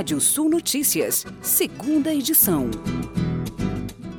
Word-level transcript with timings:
Rádio 0.00 0.18
Sul 0.18 0.48
Notícias, 0.48 1.26
segunda 1.42 2.10
edição. 2.10 2.70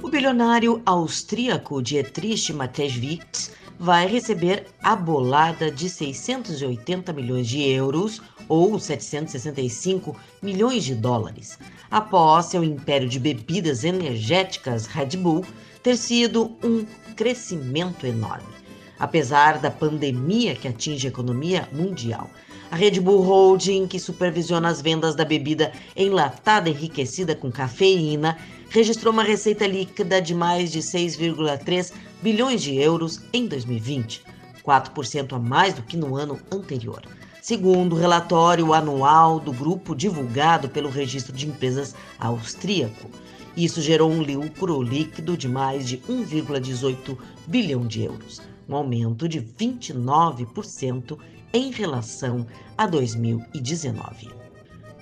O 0.04 0.10
bilionário 0.10 0.80
austríaco 0.86 1.82
Dietrich 1.82 2.54
Mateschitz 2.54 3.52
vai 3.80 4.06
receber 4.06 4.68
a 4.84 4.96
bolada 4.96 5.72
de 5.72 5.90
680 5.90 7.12
milhões 7.14 7.48
de 7.48 7.64
euros 7.68 8.22
ou 8.48 8.78
765 8.80 10.16
milhões 10.40 10.84
de 10.84 10.94
dólares, 10.94 11.58
após 11.90 12.46
seu 12.46 12.64
império 12.64 13.10
de 13.10 13.18
bebidas 13.18 13.84
energéticas 13.84 14.86
Red 14.86 15.18
Bull 15.18 15.44
ter 15.82 15.98
sido 15.98 16.56
um 16.64 16.86
crescimento 17.16 18.06
enorme. 18.06 18.54
Apesar 19.00 19.58
da 19.58 19.72
pandemia 19.72 20.54
que 20.54 20.68
atinge 20.68 21.08
a 21.08 21.10
economia 21.10 21.68
mundial, 21.72 22.30
a 22.72 22.76
Red 22.78 23.02
Bull 23.02 23.22
Holding, 23.22 23.86
que 23.86 24.00
supervisiona 24.00 24.70
as 24.70 24.82
vendas 24.82 25.14
da 25.14 25.26
bebida 25.26 25.74
enlatada 25.94 26.70
enriquecida 26.70 27.36
com 27.36 27.52
cafeína, 27.52 28.38
registrou 28.70 29.12
uma 29.12 29.24
receita 29.24 29.68
líquida 29.68 30.22
de 30.22 30.34
mais 30.34 30.72
de 30.72 30.80
6,3 30.80 31.92
bilhões 32.22 32.64
de 32.64 32.78
euros 32.78 33.20
em 33.34 33.46
2020, 33.46 34.24
4% 34.66 35.34
a 35.34 35.40
mais 35.40 35.74
do 35.74 35.82
que 35.82 35.98
no 35.98 36.16
ano 36.16 36.40
anterior. 36.50 37.02
Segundo 37.42 37.94
o 37.94 38.00
relatório 38.00 38.74
anual 38.74 39.38
do 39.38 39.52
grupo 39.52 39.94
divulgado 39.94 40.70
pelo 40.70 40.90
Registro 40.90 41.36
de 41.36 41.48
Empresas 41.48 41.94
Austríaco, 42.18 43.10
isso 43.58 43.82
gerou 43.82 44.10
um 44.10 44.22
lucro 44.22 44.82
líquido 44.82 45.36
de 45.36 45.50
mais 45.50 45.86
de 45.86 45.98
1,18 45.98 47.18
bilhão 47.46 47.86
de 47.86 48.04
euros, 48.04 48.42
um 48.70 48.76
aumento 48.78 49.28
de 49.28 49.42
29% 49.42 51.18
em 51.54 51.72
relação 51.72 52.46
a 52.78 52.86
2019. 52.86 54.30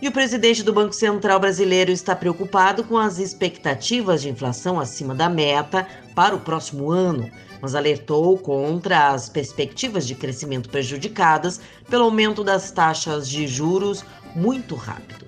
E 0.02 0.08
o 0.08 0.12
presidente 0.12 0.64
do 0.64 0.72
Banco 0.72 0.94
Central 0.94 1.40
brasileiro 1.40 1.92
está 1.92 2.16
preocupado 2.16 2.86
com 2.86 2.98
as 2.98 3.20
expectativas 3.20 4.22
de 4.22 4.30
inflação 4.30 4.80
acima 4.80 5.14
da 5.14 5.28
meta 5.28 5.86
para 6.16 6.36
o 6.36 6.40
próximo 6.40 6.90
ano, 6.90 7.30
mas 7.62 7.76
alertou 7.76 8.38
contra 8.38 9.10
as 9.10 9.28
perspectivas 9.28 10.08
de 10.08 10.16
crescimento 10.16 10.70
prejudicadas 10.70 11.60
pelo 11.90 12.06
aumento 12.06 12.46
das 12.46 12.72
taxas 12.72 13.28
de 13.28 13.46
juros 13.46 14.06
muito 14.34 14.76
rápido. 14.76 15.26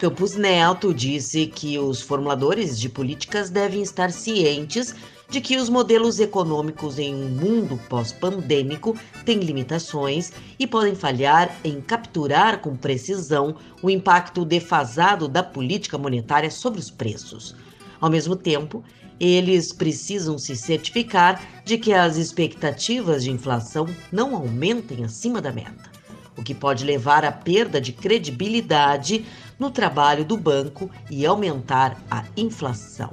Campos 0.00 0.34
Neto 0.34 0.94
disse 0.94 1.46
que 1.46 1.78
os 1.78 2.00
formuladores 2.00 2.80
de 2.80 2.88
políticas 2.88 3.50
devem 3.50 3.82
estar 3.82 4.10
cientes 4.10 4.94
de 5.28 5.42
que 5.42 5.58
os 5.58 5.68
modelos 5.68 6.18
econômicos 6.18 6.98
em 6.98 7.14
um 7.14 7.28
mundo 7.28 7.78
pós-pandêmico 7.86 8.96
têm 9.26 9.40
limitações 9.40 10.32
e 10.58 10.66
podem 10.66 10.94
falhar 10.94 11.54
em 11.62 11.82
capturar 11.82 12.62
com 12.62 12.74
precisão 12.74 13.56
o 13.82 13.90
impacto 13.90 14.42
defasado 14.42 15.28
da 15.28 15.42
política 15.42 15.98
monetária 15.98 16.50
sobre 16.50 16.80
os 16.80 16.88
preços. 16.88 17.54
Ao 18.00 18.08
mesmo 18.08 18.34
tempo, 18.34 18.82
eles 19.20 19.70
precisam 19.70 20.38
se 20.38 20.56
certificar 20.56 21.62
de 21.62 21.76
que 21.76 21.92
as 21.92 22.16
expectativas 22.16 23.22
de 23.22 23.30
inflação 23.30 23.86
não 24.10 24.34
aumentem 24.34 25.04
acima 25.04 25.42
da 25.42 25.52
meta, 25.52 25.99
o 26.40 26.42
que 26.42 26.54
pode 26.54 26.84
levar 26.84 27.24
à 27.24 27.30
perda 27.30 27.80
de 27.80 27.92
credibilidade 27.92 29.24
no 29.58 29.70
trabalho 29.70 30.24
do 30.24 30.36
banco 30.36 30.90
e 31.10 31.24
aumentar 31.26 32.02
a 32.10 32.24
inflação 32.36 33.10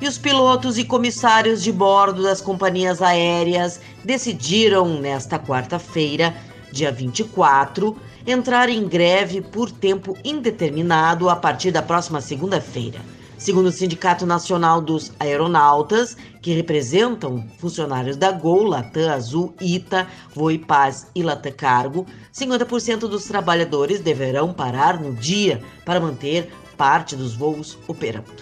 e 0.00 0.08
os 0.08 0.18
pilotos 0.18 0.76
e 0.76 0.84
comissários 0.84 1.62
de 1.62 1.72
bordo 1.72 2.22
das 2.22 2.40
companhias 2.40 3.00
aéreas 3.00 3.80
decidiram, 4.04 5.00
nesta 5.00 5.38
quarta-feira, 5.38 6.34
dia 6.70 6.92
24, 6.92 7.96
entrar 8.26 8.68
em 8.68 8.86
greve 8.86 9.40
por 9.40 9.70
tempo 9.70 10.14
indeterminado 10.22 11.30
a 11.30 11.36
partir 11.36 11.70
da 11.70 11.80
próxima 11.80 12.20
segunda-feira. 12.20 13.00
Segundo 13.44 13.66
o 13.66 13.72
Sindicato 13.72 14.24
Nacional 14.24 14.80
dos 14.80 15.12
Aeronautas, 15.20 16.16
que 16.40 16.54
representam 16.54 17.46
funcionários 17.58 18.16
da 18.16 18.32
Gol, 18.32 18.64
Latam 18.64 19.12
Azul, 19.12 19.54
Ita, 19.60 20.08
Voipaz 20.34 21.08
e 21.14 21.22
Latam 21.22 21.52
Cargo, 21.52 22.06
50% 22.32 23.00
dos 23.00 23.26
trabalhadores 23.26 24.00
deverão 24.00 24.54
parar 24.54 24.98
no 24.98 25.12
dia 25.12 25.62
para 25.84 26.00
manter 26.00 26.50
parte 26.78 27.14
dos 27.14 27.34
voos 27.34 27.76
operando. 27.86 28.32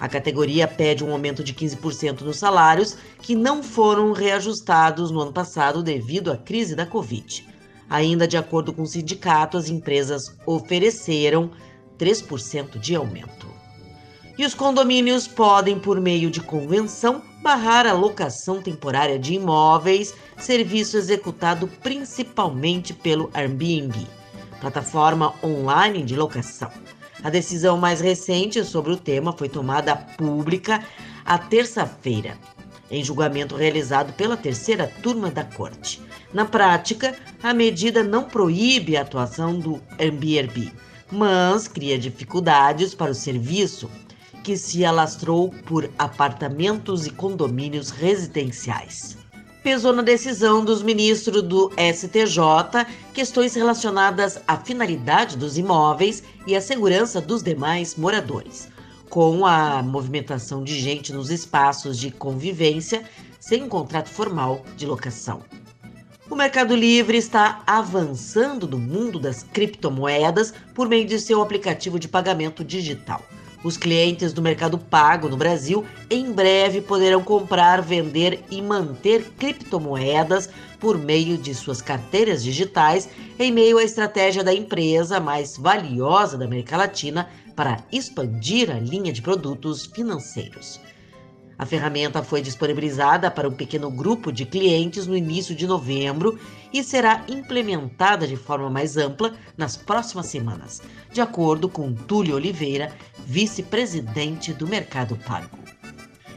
A 0.00 0.08
categoria 0.08 0.66
pede 0.66 1.04
um 1.04 1.12
aumento 1.12 1.44
de 1.44 1.52
15% 1.52 2.22
nos 2.22 2.38
salários, 2.38 2.96
que 3.20 3.34
não 3.34 3.62
foram 3.62 4.10
reajustados 4.12 5.10
no 5.10 5.20
ano 5.20 5.34
passado 5.34 5.82
devido 5.82 6.32
à 6.32 6.38
crise 6.38 6.74
da 6.74 6.86
Covid. 6.86 7.46
Ainda 7.90 8.26
de 8.26 8.38
acordo 8.38 8.72
com 8.72 8.84
o 8.84 8.86
sindicato, 8.86 9.58
as 9.58 9.68
empresas 9.68 10.34
ofereceram 10.46 11.50
3% 11.98 12.78
de 12.78 12.96
aumento. 12.96 13.49
E 14.40 14.46
os 14.46 14.54
condomínios 14.54 15.28
podem, 15.28 15.78
por 15.78 16.00
meio 16.00 16.30
de 16.30 16.40
convenção, 16.40 17.20
barrar 17.42 17.86
a 17.86 17.92
locação 17.92 18.62
temporária 18.62 19.18
de 19.18 19.34
imóveis, 19.34 20.14
serviço 20.38 20.96
executado 20.96 21.68
principalmente 21.82 22.94
pelo 22.94 23.28
Airbnb, 23.34 24.06
plataforma 24.58 25.34
online 25.44 26.02
de 26.02 26.16
locação. 26.16 26.70
A 27.22 27.28
decisão 27.28 27.76
mais 27.76 28.00
recente 28.00 28.64
sobre 28.64 28.92
o 28.92 28.96
tema 28.96 29.34
foi 29.34 29.46
tomada 29.46 29.94
pública 29.94 30.82
a 31.22 31.36
terça-feira, 31.36 32.38
em 32.90 33.04
julgamento 33.04 33.54
realizado 33.54 34.14
pela 34.14 34.38
terceira 34.38 34.90
turma 35.02 35.30
da 35.30 35.44
Corte. 35.44 36.00
Na 36.32 36.46
prática, 36.46 37.14
a 37.42 37.52
medida 37.52 38.02
não 38.02 38.24
proíbe 38.24 38.96
a 38.96 39.02
atuação 39.02 39.60
do 39.60 39.82
Airbnb, 39.98 40.72
mas 41.12 41.68
cria 41.68 41.98
dificuldades 41.98 42.94
para 42.94 43.10
o 43.10 43.14
serviço, 43.14 43.90
que 44.42 44.56
se 44.56 44.84
alastrou 44.84 45.50
por 45.66 45.90
apartamentos 45.98 47.06
e 47.06 47.10
condomínios 47.10 47.90
residenciais 47.90 49.20
pesou 49.62 49.92
na 49.92 50.02
decisão 50.02 50.64
dos 50.64 50.82
ministros 50.82 51.42
do 51.42 51.70
STJ 51.72 52.86
questões 53.12 53.54
relacionadas 53.54 54.40
à 54.48 54.56
finalidade 54.56 55.36
dos 55.36 55.58
imóveis 55.58 56.22
e 56.46 56.56
à 56.56 56.60
segurança 56.60 57.20
dos 57.20 57.42
demais 57.42 57.94
moradores, 57.94 58.68
com 59.10 59.44
a 59.44 59.82
movimentação 59.82 60.64
de 60.64 60.78
gente 60.78 61.12
nos 61.12 61.30
espaços 61.30 61.98
de 61.98 62.10
convivência 62.10 63.04
sem 63.38 63.62
um 63.62 63.68
contrato 63.68 64.08
formal 64.08 64.64
de 64.76 64.86
locação. 64.86 65.42
O 66.30 66.36
Mercado 66.36 66.74
Livre 66.74 67.18
está 67.18 67.62
avançando 67.66 68.66
no 68.66 68.78
mundo 68.78 69.18
das 69.18 69.42
criptomoedas 69.42 70.54
por 70.74 70.88
meio 70.88 71.04
de 71.04 71.18
seu 71.18 71.42
aplicativo 71.42 71.98
de 71.98 72.06
pagamento 72.06 72.64
digital. 72.64 73.22
Os 73.62 73.76
clientes 73.76 74.32
do 74.32 74.40
Mercado 74.40 74.78
Pago 74.78 75.28
no 75.28 75.36
Brasil 75.36 75.84
em 76.08 76.32
breve 76.32 76.80
poderão 76.80 77.22
comprar, 77.22 77.82
vender 77.82 78.42
e 78.50 78.62
manter 78.62 79.22
criptomoedas 79.38 80.48
por 80.78 80.96
meio 80.96 81.36
de 81.36 81.54
suas 81.54 81.82
carteiras 81.82 82.42
digitais, 82.42 83.08
em 83.38 83.52
meio 83.52 83.76
à 83.76 83.84
estratégia 83.84 84.42
da 84.42 84.54
empresa 84.54 85.20
mais 85.20 85.58
valiosa 85.58 86.38
da 86.38 86.46
América 86.46 86.76
Latina 86.76 87.28
para 87.54 87.84
expandir 87.92 88.70
a 88.70 88.80
linha 88.80 89.12
de 89.12 89.20
produtos 89.20 89.84
financeiros. 89.84 90.80
A 91.60 91.66
ferramenta 91.66 92.22
foi 92.22 92.40
disponibilizada 92.40 93.30
para 93.30 93.46
um 93.46 93.52
pequeno 93.52 93.90
grupo 93.90 94.32
de 94.32 94.46
clientes 94.46 95.06
no 95.06 95.14
início 95.14 95.54
de 95.54 95.66
novembro 95.66 96.40
e 96.72 96.82
será 96.82 97.22
implementada 97.28 98.26
de 98.26 98.34
forma 98.34 98.70
mais 98.70 98.96
ampla 98.96 99.34
nas 99.58 99.76
próximas 99.76 100.24
semanas, 100.24 100.80
de 101.12 101.20
acordo 101.20 101.68
com 101.68 101.92
Túlio 101.92 102.36
Oliveira, 102.36 102.90
vice-presidente 103.26 104.54
do 104.54 104.66
Mercado 104.66 105.16
Pago. 105.16 105.58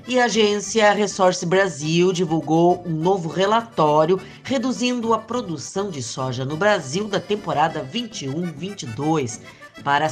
E 0.06 0.19
a 0.19 0.25
agência 0.25 0.91
Resource 0.91 1.45
Brasil 1.45 2.12
divulgou 2.12 2.83
um 2.85 2.91
novo 2.94 3.29
relatório 3.29 4.19
reduzindo 4.44 5.13
a 5.13 5.19
produção 5.19 5.89
de 5.89 6.03
soja 6.03 6.44
no 6.44 6.57
Brasil 6.57 7.07
da 7.07 7.22
temporada 7.22 7.89
21-22 7.89 9.39
para 9.86 10.09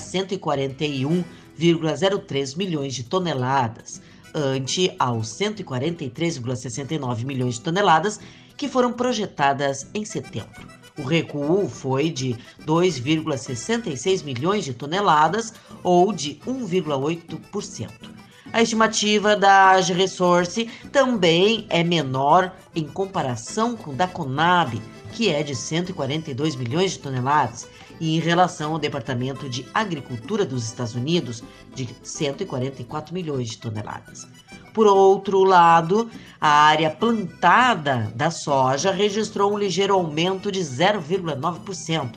141,03 1.62 2.58
milhões 2.58 2.96
de 2.96 3.04
toneladas 3.04 4.02
ante 4.34 4.94
aos 4.98 5.28
143,69 5.28 7.26
milhões 7.26 7.56
de 7.56 7.62
toneladas 7.62 8.20
que 8.58 8.68
foram 8.68 8.92
projetadas 8.94 9.88
em 9.94 10.04
setembro. 10.06 10.68
O 10.98 11.04
recuo 11.04 11.70
foi 11.70 12.10
de 12.10 12.36
2,66 12.66 14.24
milhões 14.24 14.66
de 14.66 14.74
toneladas, 14.74 15.54
ou 15.84 16.12
de 16.12 16.36
1,8%. 16.46 17.90
A 18.54 18.62
estimativa 18.62 19.36
da 19.36 19.72
AgResource 19.72 20.70
também 20.92 21.66
é 21.70 21.84
menor 21.84 22.54
em 22.76 22.86
comparação 22.86 23.78
com 23.78 23.96
da 23.96 24.08
Conab, 24.08 24.82
que 25.12 25.30
é 25.30 25.44
de 25.44 25.56
142 25.56 26.56
milhões 26.56 26.92
de 26.92 27.00
toneladas, 27.00 27.68
e 28.00 28.18
em 28.18 28.20
relação 28.20 28.74
ao 28.74 28.80
Departamento 28.80 29.48
de 29.48 29.66
Agricultura 29.74 30.46
dos 30.46 30.66
Estados 30.66 30.96
Unidos, 30.96 31.44
de 31.76 31.88
144 32.02 33.14
milhões 33.14 33.50
de 33.50 33.58
toneladas. 33.58 34.26
Por 34.74 34.88
outro 34.88 35.44
lado, 35.44 36.10
a 36.40 36.50
área 36.50 36.90
plantada 36.90 38.12
da 38.16 38.32
soja 38.32 38.92
registrou 38.92 39.54
um 39.54 39.58
ligeiro 39.58 39.94
aumento 39.94 40.50
de 40.52 40.62
0,9%, 40.62 42.16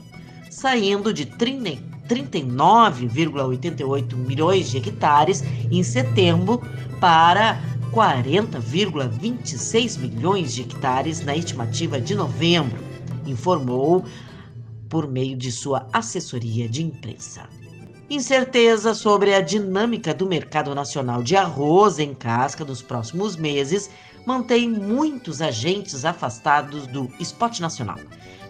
saindo 0.51 1.13
de 1.13 1.27
39,88 1.27 4.15
milhões 4.15 4.71
de 4.71 4.79
hectares 4.79 5.43
em 5.71 5.83
setembro 5.83 6.63
para 7.01 7.61
40,26 7.95 9.99
milhões 9.99 10.53
de 10.53 10.63
hectares 10.63 11.21
na 11.21 11.37
estimativa 11.37 12.01
de 12.01 12.17
novembro, 12.17 12.83
informou 13.25 14.05
por 14.89 15.07
meio 15.07 15.37
de 15.37 15.53
sua 15.53 15.87
assessoria 15.93 16.69
de 16.69 16.83
imprensa. 16.83 17.49
Incerteza 18.11 18.95
sobre 18.95 19.33
a 19.33 19.41
dinâmica 19.41 20.13
do 20.13 20.27
mercado 20.27 20.75
nacional 20.75 21.23
de 21.23 21.37
arroz 21.37 22.01
em 22.01 22.13
casca 22.13 22.65
nos 22.65 22.83
próximos 22.83 23.37
meses 23.37 23.89
mantém 24.27 24.69
muitos 24.69 25.41
agentes 25.41 26.05
afastados 26.05 26.89
do 26.89 27.09
spot 27.21 27.61
nacional. 27.61 28.01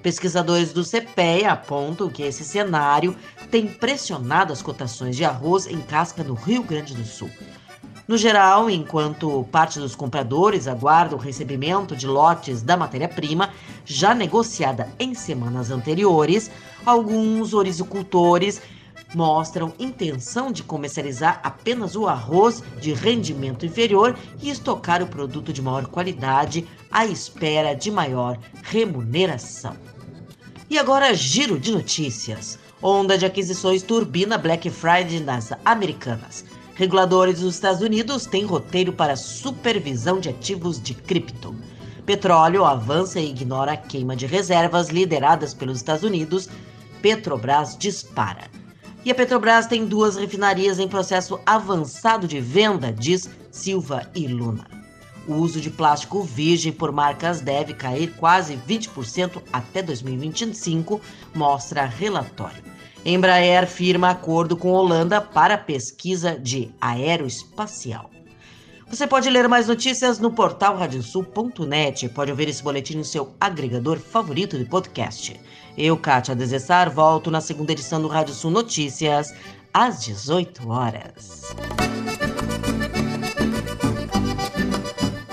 Pesquisadores 0.02 0.73
do 0.73 0.82
CPEA 0.82 1.52
apontam 1.52 2.08
que 2.08 2.23
esse 2.23 2.44
cenário 2.44 3.14
tem 3.50 3.67
pressionado 3.67 4.55
as 4.55 4.62
cotações 4.62 5.17
de 5.17 5.25
arroz 5.25 5.67
em 5.67 5.82
casca 5.82 6.25
no 6.25 6.32
Rio 6.32 6.62
Grande 6.62 6.94
do 6.94 7.05
Sul. 7.05 7.29
No 8.06 8.18
geral, 8.18 8.68
enquanto 8.68 9.48
parte 9.50 9.78
dos 9.78 9.94
compradores 9.94 10.68
aguarda 10.68 11.16
o 11.16 11.18
recebimento 11.18 11.96
de 11.96 12.06
lotes 12.06 12.60
da 12.60 12.76
matéria-prima 12.76 13.48
já 13.84 14.14
negociada 14.14 14.92
em 14.98 15.14
semanas 15.14 15.70
anteriores, 15.70 16.50
alguns 16.84 17.54
orizicultores 17.54 18.60
mostram 19.14 19.72
intenção 19.78 20.52
de 20.52 20.62
comercializar 20.62 21.40
apenas 21.42 21.96
o 21.96 22.06
arroz 22.06 22.62
de 22.78 22.92
rendimento 22.92 23.64
inferior 23.64 24.18
e 24.42 24.50
estocar 24.50 25.02
o 25.02 25.06
produto 25.06 25.50
de 25.50 25.62
maior 25.62 25.86
qualidade 25.86 26.66
à 26.92 27.06
espera 27.06 27.74
de 27.74 27.90
maior 27.90 28.38
remuneração. 28.64 29.76
E 30.68 30.78
agora, 30.78 31.14
giro 31.14 31.58
de 31.58 31.72
notícias. 31.72 32.58
Onda 32.82 33.16
de 33.16 33.24
aquisições 33.24 33.82
turbina 33.82 34.36
Black 34.36 34.68
Friday 34.68 35.20
nas 35.20 35.52
Americanas. 35.64 36.44
Reguladores 36.74 37.40
dos 37.40 37.54
Estados 37.54 37.80
Unidos 37.80 38.26
têm 38.26 38.44
roteiro 38.44 38.92
para 38.92 39.14
supervisão 39.14 40.18
de 40.18 40.28
ativos 40.28 40.82
de 40.82 40.92
cripto. 40.92 41.54
Petróleo 42.04 42.64
avança 42.64 43.20
e 43.20 43.30
ignora 43.30 43.72
a 43.72 43.76
queima 43.76 44.16
de 44.16 44.26
reservas 44.26 44.88
lideradas 44.88 45.54
pelos 45.54 45.76
Estados 45.76 46.02
Unidos. 46.02 46.48
Petrobras 47.00 47.76
dispara. 47.78 48.50
E 49.04 49.10
a 49.10 49.14
Petrobras 49.14 49.68
tem 49.68 49.86
duas 49.86 50.16
refinarias 50.16 50.80
em 50.80 50.88
processo 50.88 51.38
avançado 51.46 52.26
de 52.26 52.40
venda, 52.40 52.92
diz 52.92 53.30
Silva 53.52 54.10
e 54.12 54.26
Luna. 54.26 54.66
O 55.28 55.34
uso 55.34 55.60
de 55.60 55.70
plástico 55.70 56.22
virgem 56.22 56.72
por 56.72 56.90
marcas 56.90 57.40
deve 57.40 57.72
cair 57.72 58.12
quase 58.16 58.58
20% 58.68 59.40
até 59.52 59.80
2025, 59.80 61.00
mostra 61.32 61.86
relatório. 61.86 62.73
Embraer 63.04 63.66
firma 63.66 64.10
acordo 64.10 64.56
com 64.56 64.72
Holanda 64.72 65.20
para 65.20 65.58
pesquisa 65.58 66.38
de 66.38 66.72
aeroespacial. 66.80 68.10
Você 68.88 69.06
pode 69.06 69.28
ler 69.28 69.48
mais 69.48 69.66
notícias 69.66 70.18
no 70.18 70.30
portal 70.30 70.76
radiosul.net. 70.76 72.08
Pode 72.10 72.30
ouvir 72.30 72.48
esse 72.48 72.62
boletim 72.62 72.96
no 72.96 73.04
seu 73.04 73.34
agregador 73.40 73.98
favorito 73.98 74.56
de 74.56 74.64
podcast. 74.64 75.38
Eu, 75.76 75.96
Kátia 75.96 76.34
Desessar, 76.34 76.90
volto 76.90 77.30
na 77.30 77.40
segunda 77.40 77.72
edição 77.72 78.00
do 78.00 78.08
Rádio 78.08 78.34
Sul 78.34 78.50
Notícias, 78.50 79.34
às 79.72 80.04
18 80.04 80.70
horas. 80.70 81.42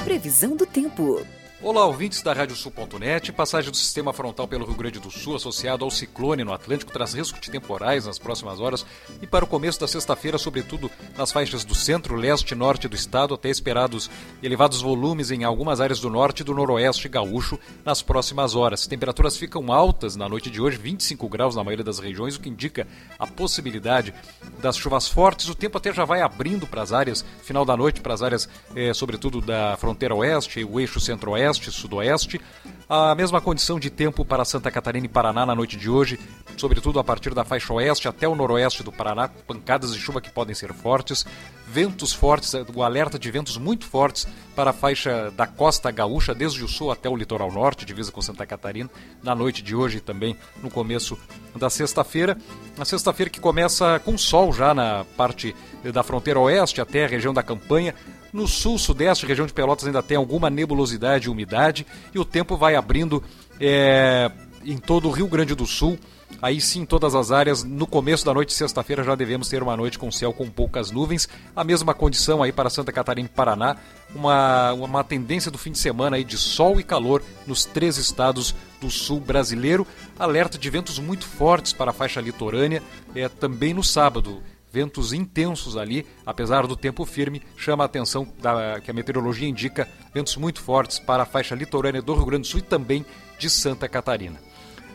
Previsão 0.03 0.55
do 0.55 0.65
tempo. 0.65 1.21
Olá, 1.63 1.85
ouvintes 1.85 2.23
da 2.23 2.33
Radiosul.net. 2.33 3.31
Passagem 3.31 3.69
do 3.69 3.77
sistema 3.77 4.11
frontal 4.11 4.47
pelo 4.47 4.65
Rio 4.65 4.73
Grande 4.73 4.97
do 4.97 5.11
Sul, 5.11 5.35
associado 5.35 5.85
ao 5.85 5.91
ciclone 5.91 6.43
no 6.43 6.53
Atlântico, 6.53 6.91
traz 6.91 7.13
risco 7.13 7.39
de 7.39 7.51
temporais 7.51 8.07
nas 8.07 8.17
próximas 8.17 8.59
horas 8.59 8.83
e 9.21 9.27
para 9.27 9.45
o 9.45 9.47
começo 9.47 9.79
da 9.79 9.87
sexta-feira, 9.87 10.39
sobretudo 10.39 10.89
nas 11.15 11.31
faixas 11.31 11.63
do 11.63 11.75
centro, 11.75 12.15
leste 12.15 12.53
e 12.53 12.55
norte 12.55 12.87
do 12.87 12.95
estado, 12.95 13.35
até 13.35 13.47
esperados 13.47 14.09
elevados 14.41 14.81
volumes 14.81 15.29
em 15.29 15.43
algumas 15.43 15.79
áreas 15.79 15.99
do 15.99 16.09
norte 16.09 16.39
e 16.39 16.43
do 16.43 16.55
noroeste 16.55 17.07
gaúcho 17.07 17.59
nas 17.85 18.01
próximas 18.01 18.55
horas. 18.55 18.87
Temperaturas 18.87 19.37
ficam 19.37 19.71
altas 19.71 20.15
na 20.15 20.27
noite 20.27 20.49
de 20.49 20.59
hoje, 20.59 20.77
25 20.77 21.29
graus 21.29 21.55
na 21.55 21.63
maioria 21.63 21.85
das 21.85 21.99
regiões, 21.99 22.37
o 22.37 22.41
que 22.41 22.49
indica 22.49 22.87
a 23.19 23.27
possibilidade 23.27 24.15
das 24.59 24.75
chuvas 24.75 25.07
fortes. 25.07 25.47
O 25.47 25.53
tempo 25.53 25.77
até 25.77 25.93
já 25.93 26.05
vai 26.05 26.23
abrindo 26.23 26.65
para 26.65 26.81
as 26.81 26.91
áreas, 26.91 27.23
final 27.43 27.63
da 27.63 27.77
noite, 27.77 28.01
para 28.01 28.15
as 28.15 28.23
áreas, 28.23 28.49
eh, 28.75 28.95
sobretudo 28.95 29.39
da 29.41 29.77
fronteira 29.77 30.15
oeste, 30.15 30.63
o 30.63 30.79
eixo 30.79 30.99
centro-oeste 30.99 31.50
oeste 31.51 31.69
e 31.69 31.71
sudoeste. 31.71 32.41
A 32.87 33.15
mesma 33.15 33.39
condição 33.39 33.79
de 33.79 33.89
tempo 33.89 34.25
para 34.25 34.43
Santa 34.43 34.71
Catarina 34.71 35.05
e 35.05 35.09
Paraná 35.09 35.45
na 35.45 35.55
noite 35.55 35.77
de 35.77 35.89
hoje, 35.89 36.19
sobretudo 36.57 36.99
a 36.99 37.03
partir 37.03 37.33
da 37.33 37.45
faixa 37.45 37.73
oeste 37.73 38.07
até 38.07 38.27
o 38.27 38.35
noroeste 38.35 38.83
do 38.83 38.91
Paraná, 38.91 39.29
pancadas 39.47 39.93
de 39.93 39.99
chuva 39.99 40.19
que 40.19 40.29
podem 40.29 40.53
ser 40.53 40.73
fortes, 40.73 41.25
ventos 41.67 42.11
fortes, 42.11 42.53
o 42.73 42.83
alerta 42.83 43.17
de 43.17 43.31
ventos 43.31 43.57
muito 43.57 43.85
fortes 43.85 44.27
para 44.55 44.71
a 44.71 44.73
faixa 44.73 45.31
da 45.31 45.47
costa 45.47 45.89
gaúcha, 45.89 46.35
desde 46.35 46.63
o 46.63 46.67
sul 46.67 46.91
até 46.91 47.09
o 47.09 47.15
litoral 47.15 47.51
norte, 47.51 47.85
divisa 47.85 48.11
com 48.11 48.21
Santa 48.21 48.45
Catarina, 48.45 48.89
na 49.23 49.33
noite 49.33 49.61
de 49.61 49.73
hoje 49.73 49.97
e 49.97 50.01
também 50.01 50.35
no 50.61 50.69
começo 50.69 51.17
da 51.55 51.69
sexta-feira. 51.69 52.37
A 52.77 52.83
sexta-feira 52.83 53.29
que 53.29 53.39
começa 53.39 53.99
com 53.99 54.17
sol 54.17 54.51
já 54.51 54.73
na 54.73 55.05
parte 55.15 55.55
da 55.93 56.03
fronteira 56.03 56.39
oeste 56.39 56.81
até 56.81 57.05
a 57.05 57.07
região 57.07 57.33
da 57.33 57.41
campanha, 57.41 57.95
no 58.33 58.47
sul, 58.47 58.77
sudeste, 58.77 59.25
região 59.25 59.45
de 59.45 59.53
Pelotas 59.53 59.85
ainda 59.85 60.01
tem 60.01 60.17
alguma 60.17 60.49
nebulosidade 60.49 61.27
e 61.27 61.29
umidade 61.29 61.85
e 62.13 62.19
o 62.19 62.25
tempo 62.25 62.55
vai 62.55 62.75
abrindo 62.75 63.23
é, 63.59 64.31
em 64.65 64.77
todo 64.77 65.07
o 65.07 65.11
Rio 65.11 65.27
Grande 65.27 65.55
do 65.55 65.65
Sul. 65.65 65.97
Aí 66.41 66.61
sim, 66.61 66.85
todas 66.85 67.13
as 67.13 67.31
áreas, 67.31 67.63
no 67.63 67.85
começo 67.85 68.25
da 68.25 68.33
noite, 68.33 68.53
sexta-feira, 68.53 69.03
já 69.03 69.13
devemos 69.15 69.49
ter 69.49 69.61
uma 69.61 69.75
noite 69.75 69.99
com 69.99 70.11
céu 70.11 70.31
com 70.31 70.49
poucas 70.49 70.89
nuvens. 70.89 71.27
A 71.55 71.63
mesma 71.63 71.93
condição 71.93 72.41
aí 72.41 72.51
para 72.51 72.69
Santa 72.69 72.91
Catarina 72.91 73.27
e 73.27 73.35
Paraná. 73.35 73.75
Uma, 74.15 74.73
uma 74.73 75.03
tendência 75.03 75.51
do 75.51 75.57
fim 75.57 75.71
de 75.71 75.77
semana 75.77 76.15
aí 76.15 76.23
de 76.23 76.37
sol 76.37 76.79
e 76.79 76.83
calor 76.83 77.21
nos 77.45 77.65
três 77.65 77.97
estados 77.97 78.55
do 78.79 78.89
sul 78.89 79.19
brasileiro. 79.19 79.85
Alerta 80.17 80.57
de 80.57 80.69
ventos 80.69 80.99
muito 80.99 81.25
fortes 81.25 81.73
para 81.73 81.91
a 81.91 81.93
faixa 81.93 82.21
litorânea, 82.21 82.81
é, 83.13 83.27
também 83.27 83.73
no 83.73 83.83
sábado 83.83 84.41
ventos 84.71 85.13
intensos 85.13 85.75
ali, 85.75 86.05
apesar 86.25 86.65
do 86.65 86.75
tempo 86.75 87.05
firme, 87.05 87.41
chama 87.57 87.83
a 87.83 87.85
atenção 87.85 88.27
da, 88.39 88.79
que 88.79 88.89
a 88.89 88.93
meteorologia 88.93 89.47
indica 89.47 89.87
ventos 90.13 90.35
muito 90.37 90.61
fortes 90.61 90.99
para 90.99 91.23
a 91.23 91.25
faixa 91.25 91.53
litorânea 91.55 92.01
do 92.01 92.13
Rio 92.13 92.25
Grande 92.25 92.43
do 92.43 92.47
Sul 92.47 92.59
e 92.59 92.63
também 92.63 93.05
de 93.37 93.49
Santa 93.49 93.87
Catarina. 93.87 94.50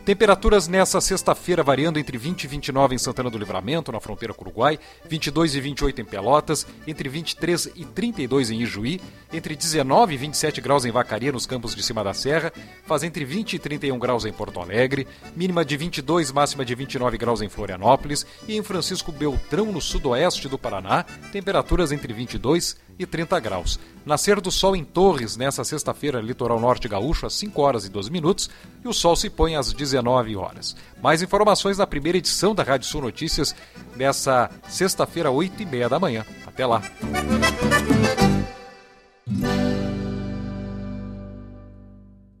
Temperaturas 0.07 0.69
nessa 0.69 1.01
sexta-feira 1.01 1.61
variando 1.61 1.99
entre 1.99 2.17
20 2.17 2.45
e 2.45 2.47
29 2.47 2.95
em 2.95 2.97
Santana 2.97 3.29
do 3.29 3.37
Livramento, 3.37 3.91
na 3.91 3.99
fronteira 3.99 4.33
com 4.33 4.45
o 4.45 4.47
Uruguai, 4.47 4.79
22 5.05 5.55
e 5.55 5.59
28 5.59 5.99
em 5.99 6.05
Pelotas, 6.05 6.65
entre 6.87 7.09
23 7.09 7.71
e 7.75 7.83
32 7.83 8.49
em 8.49 8.61
Ijuí, 8.61 9.01
entre 9.33 9.53
19 9.53 10.13
e 10.13 10.17
27 10.17 10.61
graus 10.61 10.85
em 10.85 10.91
Vacaria, 10.91 11.33
nos 11.33 11.45
campos 11.45 11.75
de 11.75 11.83
cima 11.83 12.05
da 12.05 12.13
serra, 12.13 12.53
faz 12.85 13.03
entre 13.03 13.25
20 13.25 13.55
e 13.55 13.59
31 13.59 13.99
graus 13.99 14.23
em 14.23 14.31
Porto 14.31 14.61
Alegre, 14.61 15.05
mínima 15.35 15.65
de 15.65 15.75
22, 15.75 16.31
máxima 16.31 16.63
de 16.63 16.73
29 16.73 17.17
graus 17.17 17.41
em 17.41 17.49
Florianópolis 17.49 18.25
e 18.47 18.55
em 18.55 18.63
Francisco 18.63 19.11
Beltrão, 19.11 19.73
no 19.73 19.81
sudoeste 19.81 20.47
do 20.47 20.57
Paraná, 20.57 21.03
temperaturas 21.33 21.91
entre 21.91 22.13
22 22.13 22.77
e 22.86 22.86
30 23.05 23.39
graus. 23.39 23.79
Nascer 24.05 24.39
do 24.41 24.49
sol 24.49 24.75
em 24.75 24.83
Torres 24.83 25.37
nessa 25.37 25.63
sexta-feira, 25.63 26.21
litoral 26.21 26.59
norte 26.59 26.87
gaúcho, 26.87 27.25
às 27.25 27.33
5 27.33 27.61
horas 27.61 27.85
e 27.85 27.89
12 27.89 28.09
minutos, 28.09 28.49
e 28.83 28.87
o 28.87 28.93
sol 28.93 29.15
se 29.15 29.29
põe 29.29 29.55
às 29.55 29.73
19 29.73 30.35
horas. 30.35 30.75
Mais 31.01 31.21
informações 31.21 31.77
na 31.77 31.85
primeira 31.85 32.17
edição 32.17 32.55
da 32.55 32.63
Rádio 32.63 32.87
Sul 32.87 33.01
Notícias, 33.01 33.55
nessa 33.95 34.49
sexta-feira, 34.67 35.29
8 35.29 35.61
e 35.61 35.65
meia 35.65 35.89
da 35.89 35.99
manhã. 35.99 36.25
Até 36.45 36.65
lá! 36.65 36.81